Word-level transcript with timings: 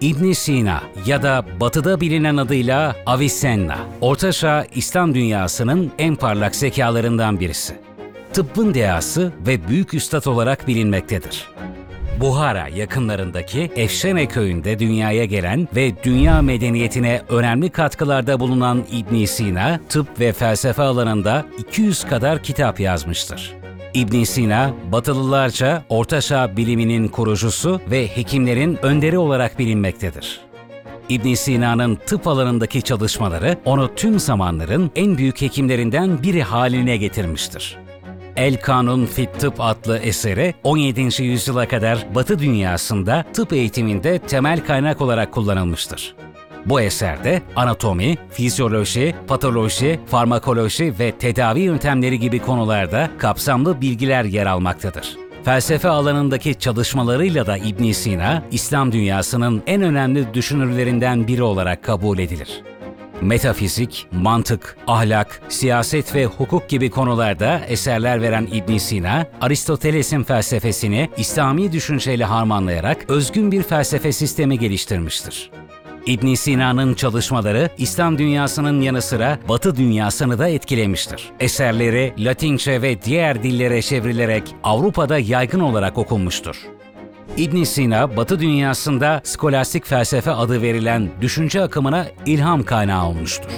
İbn 0.00 0.32
Sina 0.32 0.82
ya 1.06 1.22
da 1.22 1.44
batıda 1.60 2.00
bilinen 2.00 2.36
adıyla 2.36 2.96
Avicenna, 3.06 3.78
Ortaçağ 4.00 4.66
İslam 4.74 5.14
dünyasının 5.14 5.92
en 5.98 6.16
parlak 6.16 6.56
zekalarından 6.56 7.40
birisi. 7.40 7.76
Tıbbın 8.32 8.74
dehası 8.74 9.32
ve 9.46 9.68
büyük 9.68 9.94
üstad 9.94 10.24
olarak 10.24 10.68
bilinmektedir. 10.68 11.48
Buhara 12.20 12.68
yakınlarındaki 12.68 13.70
Efşene 13.76 14.26
köyünde 14.26 14.78
dünyaya 14.78 15.24
gelen 15.24 15.68
ve 15.76 16.04
dünya 16.04 16.42
medeniyetine 16.42 17.22
önemli 17.28 17.70
katkılarda 17.70 18.40
bulunan 18.40 18.84
İbn 18.92 19.24
Sina, 19.24 19.80
tıp 19.88 20.20
ve 20.20 20.32
felsefe 20.32 20.82
alanında 20.82 21.46
200 21.58 22.04
kadar 22.04 22.42
kitap 22.42 22.80
yazmıştır. 22.80 23.57
İbn 23.94 24.22
Sina, 24.22 24.74
Batılılarca 24.92 25.84
Ortaçağ 25.88 26.56
biliminin 26.56 27.08
kurucusu 27.08 27.80
ve 27.90 28.08
hekimlerin 28.16 28.78
önderi 28.82 29.18
olarak 29.18 29.58
bilinmektedir. 29.58 30.40
İbn 31.08 31.34
Sina'nın 31.34 31.98
tıp 32.06 32.26
alanındaki 32.26 32.82
çalışmaları 32.82 33.58
onu 33.64 33.94
tüm 33.94 34.18
zamanların 34.18 34.90
en 34.96 35.18
büyük 35.18 35.40
hekimlerinden 35.40 36.22
biri 36.22 36.42
haline 36.42 36.96
getirmiştir. 36.96 37.78
El 38.36 38.60
Kanun 38.60 39.06
Fit 39.06 39.40
Tıp 39.40 39.54
adlı 39.58 39.98
eseri 39.98 40.54
17. 40.64 41.22
yüzyıla 41.22 41.68
kadar 41.68 42.14
Batı 42.14 42.38
dünyasında 42.38 43.24
tıp 43.32 43.52
eğitiminde 43.52 44.18
temel 44.18 44.66
kaynak 44.66 45.00
olarak 45.00 45.32
kullanılmıştır. 45.32 46.14
Bu 46.68 46.80
eserde 46.80 47.42
anatomi, 47.56 48.16
fizyoloji, 48.30 49.14
patoloji, 49.26 50.00
farmakoloji 50.06 50.94
ve 50.98 51.12
tedavi 51.12 51.60
yöntemleri 51.60 52.18
gibi 52.18 52.38
konularda 52.38 53.10
kapsamlı 53.18 53.80
bilgiler 53.80 54.24
yer 54.24 54.46
almaktadır. 54.46 55.16
Felsefe 55.44 55.88
alanındaki 55.88 56.54
çalışmalarıyla 56.54 57.46
da 57.46 57.56
İbn 57.56 57.92
Sina, 57.92 58.42
İslam 58.50 58.92
dünyasının 58.92 59.62
en 59.66 59.82
önemli 59.82 60.34
düşünürlerinden 60.34 61.26
biri 61.26 61.42
olarak 61.42 61.84
kabul 61.84 62.18
edilir. 62.18 62.62
Metafizik, 63.20 64.06
mantık, 64.12 64.76
ahlak, 64.86 65.42
siyaset 65.48 66.14
ve 66.14 66.26
hukuk 66.26 66.68
gibi 66.68 66.90
konularda 66.90 67.60
eserler 67.68 68.22
veren 68.22 68.48
İbn 68.52 68.76
Sina, 68.76 69.26
Aristoteles'in 69.40 70.22
felsefesini 70.22 71.10
İslami 71.16 71.72
düşünceyle 71.72 72.24
harmanlayarak 72.24 73.10
özgün 73.10 73.52
bir 73.52 73.62
felsefe 73.62 74.12
sistemi 74.12 74.58
geliştirmiştir. 74.58 75.50
İbn 76.08 76.34
Sina'nın 76.34 76.94
çalışmaları 76.94 77.70
İslam 77.78 78.18
dünyasının 78.18 78.80
yanı 78.80 79.02
sıra 79.02 79.38
Batı 79.48 79.76
dünyasını 79.76 80.38
da 80.38 80.48
etkilemiştir. 80.48 81.30
Eserleri 81.40 82.14
Latince 82.18 82.82
ve 82.82 83.02
diğer 83.02 83.42
dillere 83.42 83.82
çevrilerek 83.82 84.42
Avrupa'da 84.64 85.18
yaygın 85.18 85.60
olarak 85.60 85.98
okunmuştur. 85.98 86.56
İbn 87.36 87.62
Sina, 87.62 88.16
Batı 88.16 88.40
dünyasında 88.40 89.20
skolastik 89.24 89.86
felsefe 89.86 90.30
adı 90.30 90.62
verilen 90.62 91.10
düşünce 91.20 91.62
akımına 91.62 92.06
ilham 92.26 92.62
kaynağı 92.62 93.06
olmuştur. 93.06 93.50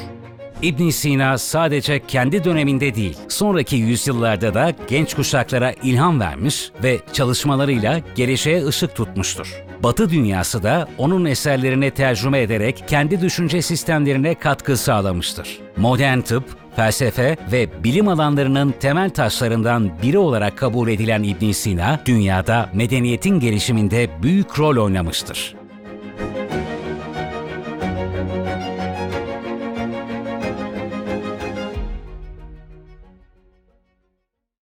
İbn 0.63 0.89
Sina 0.89 1.39
sadece 1.39 2.07
kendi 2.07 2.45
döneminde 2.45 2.95
değil, 2.95 3.19
sonraki 3.29 3.77
yüzyıllarda 3.77 4.55
da 4.55 4.73
genç 4.89 5.15
kuşaklara 5.15 5.73
ilham 5.73 6.21
vermiş 6.21 6.71
ve 6.83 7.01
çalışmalarıyla 7.13 8.01
geleceğe 8.15 8.67
ışık 8.67 8.95
tutmuştur. 8.95 9.70
Batı 9.83 10.11
dünyası 10.11 10.63
da 10.63 10.89
onun 10.99 11.25
eserlerini 11.25 11.91
tercüme 11.91 12.41
ederek 12.41 12.85
kendi 12.89 13.21
düşünce 13.21 13.63
sistemlerine 13.63 14.35
katkı 14.35 14.77
sağlamıştır. 14.77 15.59
Modern 15.77 16.21
tıp, 16.21 16.45
felsefe 16.77 17.37
ve 17.53 17.85
bilim 17.85 18.09
alanlarının 18.09 18.75
temel 18.81 19.11
taşlarından 19.11 19.91
biri 20.03 20.19
olarak 20.19 20.59
kabul 20.59 20.89
edilen 20.89 21.23
İbn 21.23 21.51
Sina, 21.51 22.01
dünyada 22.07 22.71
medeniyetin 22.75 23.41
gelişiminde 23.41 24.11
büyük 24.23 24.59
rol 24.59 24.85
oynamıştır. 24.85 25.55